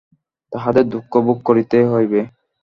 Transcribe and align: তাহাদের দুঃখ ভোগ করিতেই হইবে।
তাহাদের 0.51 0.85
দুঃখ 0.89 1.11
ভোগ 1.25 1.37
করিতেই 1.47 1.85
হইবে। 1.85 2.21